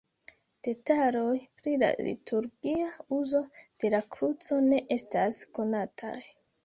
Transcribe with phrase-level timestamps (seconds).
[0.67, 3.43] Detaloj pri la liturgia uzo
[3.85, 6.17] de la kruco ne estas konataj.